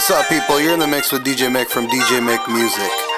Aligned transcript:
What's 0.00 0.10
up, 0.12 0.30
people? 0.30 0.58
You're 0.58 0.72
in 0.72 0.78
the 0.78 0.86
mix 0.86 1.12
with 1.12 1.24
DJ 1.24 1.52
Mick 1.54 1.68
from 1.68 1.86
DJ 1.86 2.26
Mick 2.26 2.50
Music. 2.50 3.09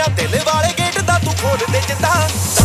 ਮੇਰਾ 0.00 0.12
ਦਿਲ 0.16 0.38
ਵਾਲੇ 0.46 0.72
gate 0.78 1.00
ਦਾ 1.00 1.18
ਤੂੰ 1.24 1.34
ਖੋਲ 1.42 1.58
ਦੇ 1.72 1.80
ਜਿੱਦਾਂ। 1.88 2.59